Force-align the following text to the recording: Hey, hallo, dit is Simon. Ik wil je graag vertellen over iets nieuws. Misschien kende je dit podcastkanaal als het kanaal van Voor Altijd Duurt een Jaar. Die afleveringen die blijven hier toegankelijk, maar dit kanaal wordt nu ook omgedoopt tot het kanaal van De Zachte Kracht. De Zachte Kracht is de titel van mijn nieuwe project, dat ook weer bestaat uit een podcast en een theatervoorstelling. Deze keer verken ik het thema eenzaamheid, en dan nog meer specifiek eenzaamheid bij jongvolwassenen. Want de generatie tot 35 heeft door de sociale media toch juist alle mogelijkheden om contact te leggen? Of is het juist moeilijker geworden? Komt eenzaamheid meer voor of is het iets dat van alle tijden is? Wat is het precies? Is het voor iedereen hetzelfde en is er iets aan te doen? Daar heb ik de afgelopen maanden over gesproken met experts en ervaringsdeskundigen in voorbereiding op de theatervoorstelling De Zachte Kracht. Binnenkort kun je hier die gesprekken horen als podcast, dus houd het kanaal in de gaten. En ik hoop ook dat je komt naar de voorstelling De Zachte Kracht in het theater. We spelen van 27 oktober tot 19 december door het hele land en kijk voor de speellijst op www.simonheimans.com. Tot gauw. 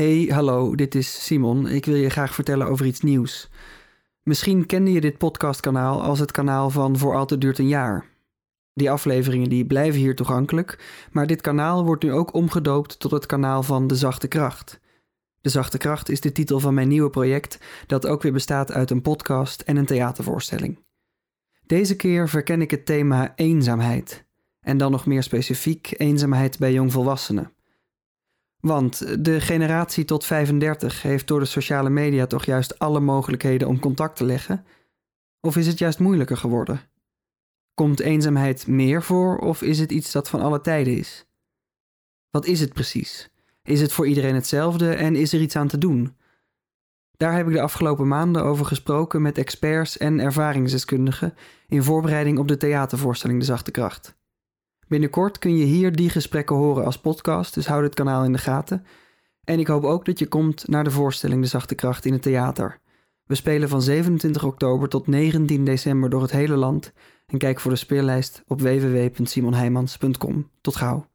Hey, 0.00 0.28
hallo, 0.32 0.74
dit 0.74 0.94
is 0.94 1.24
Simon. 1.24 1.66
Ik 1.66 1.84
wil 1.84 1.94
je 1.94 2.10
graag 2.10 2.34
vertellen 2.34 2.66
over 2.66 2.86
iets 2.86 3.00
nieuws. 3.00 3.48
Misschien 4.22 4.66
kende 4.66 4.92
je 4.92 5.00
dit 5.00 5.18
podcastkanaal 5.18 6.02
als 6.02 6.18
het 6.18 6.32
kanaal 6.32 6.70
van 6.70 6.98
Voor 6.98 7.16
Altijd 7.16 7.40
Duurt 7.40 7.58
een 7.58 7.68
Jaar. 7.68 8.06
Die 8.74 8.90
afleveringen 8.90 9.48
die 9.48 9.66
blijven 9.66 10.00
hier 10.00 10.16
toegankelijk, 10.16 10.78
maar 11.12 11.26
dit 11.26 11.40
kanaal 11.40 11.84
wordt 11.84 12.02
nu 12.02 12.12
ook 12.12 12.34
omgedoopt 12.34 12.98
tot 12.98 13.10
het 13.10 13.26
kanaal 13.26 13.62
van 13.62 13.86
De 13.86 13.94
Zachte 13.94 14.28
Kracht. 14.28 14.80
De 15.40 15.48
Zachte 15.48 15.78
Kracht 15.78 16.08
is 16.08 16.20
de 16.20 16.32
titel 16.32 16.60
van 16.60 16.74
mijn 16.74 16.88
nieuwe 16.88 17.10
project, 17.10 17.58
dat 17.86 18.06
ook 18.06 18.22
weer 18.22 18.32
bestaat 18.32 18.72
uit 18.72 18.90
een 18.90 19.02
podcast 19.02 19.60
en 19.60 19.76
een 19.76 19.86
theatervoorstelling. 19.86 20.78
Deze 21.66 21.96
keer 21.96 22.28
verken 22.28 22.60
ik 22.60 22.70
het 22.70 22.86
thema 22.86 23.32
eenzaamheid, 23.36 24.24
en 24.60 24.78
dan 24.78 24.90
nog 24.90 25.06
meer 25.06 25.22
specifiek 25.22 25.94
eenzaamheid 25.96 26.58
bij 26.58 26.72
jongvolwassenen. 26.72 27.52
Want 28.60 29.24
de 29.24 29.40
generatie 29.40 30.04
tot 30.04 30.24
35 30.24 31.02
heeft 31.02 31.26
door 31.26 31.40
de 31.40 31.46
sociale 31.46 31.90
media 31.90 32.26
toch 32.26 32.44
juist 32.44 32.78
alle 32.78 33.00
mogelijkheden 33.00 33.68
om 33.68 33.78
contact 33.78 34.16
te 34.16 34.24
leggen? 34.24 34.64
Of 35.40 35.56
is 35.56 35.66
het 35.66 35.78
juist 35.78 35.98
moeilijker 35.98 36.36
geworden? 36.36 36.80
Komt 37.74 38.00
eenzaamheid 38.00 38.66
meer 38.66 39.02
voor 39.02 39.38
of 39.38 39.62
is 39.62 39.78
het 39.78 39.92
iets 39.92 40.12
dat 40.12 40.28
van 40.28 40.40
alle 40.40 40.60
tijden 40.60 40.96
is? 40.96 41.26
Wat 42.30 42.46
is 42.46 42.60
het 42.60 42.72
precies? 42.72 43.30
Is 43.62 43.80
het 43.80 43.92
voor 43.92 44.06
iedereen 44.06 44.34
hetzelfde 44.34 44.94
en 44.94 45.16
is 45.16 45.32
er 45.32 45.40
iets 45.40 45.56
aan 45.56 45.68
te 45.68 45.78
doen? 45.78 46.16
Daar 47.16 47.36
heb 47.36 47.46
ik 47.46 47.52
de 47.52 47.60
afgelopen 47.60 48.08
maanden 48.08 48.44
over 48.44 48.66
gesproken 48.66 49.22
met 49.22 49.38
experts 49.38 49.98
en 49.98 50.20
ervaringsdeskundigen 50.20 51.34
in 51.66 51.82
voorbereiding 51.82 52.38
op 52.38 52.48
de 52.48 52.56
theatervoorstelling 52.56 53.38
De 53.38 53.44
Zachte 53.44 53.70
Kracht. 53.70 54.18
Binnenkort 54.90 55.38
kun 55.38 55.56
je 55.56 55.64
hier 55.64 55.92
die 55.92 56.10
gesprekken 56.10 56.56
horen 56.56 56.84
als 56.84 56.98
podcast, 56.98 57.54
dus 57.54 57.66
houd 57.66 57.82
het 57.82 57.94
kanaal 57.94 58.24
in 58.24 58.32
de 58.32 58.38
gaten. 58.38 58.84
En 59.44 59.58
ik 59.58 59.66
hoop 59.66 59.84
ook 59.84 60.04
dat 60.04 60.18
je 60.18 60.26
komt 60.26 60.68
naar 60.68 60.84
de 60.84 60.90
voorstelling 60.90 61.42
De 61.42 61.48
Zachte 61.48 61.74
Kracht 61.74 62.04
in 62.04 62.12
het 62.12 62.22
theater. 62.22 62.78
We 63.24 63.34
spelen 63.34 63.68
van 63.68 63.82
27 63.82 64.44
oktober 64.44 64.88
tot 64.88 65.06
19 65.06 65.64
december 65.64 66.10
door 66.10 66.22
het 66.22 66.30
hele 66.30 66.56
land 66.56 66.92
en 67.26 67.38
kijk 67.38 67.60
voor 67.60 67.70
de 67.70 67.76
speellijst 67.76 68.42
op 68.46 68.60
www.simonheimans.com. 68.60 70.50
Tot 70.60 70.76
gauw. 70.76 71.09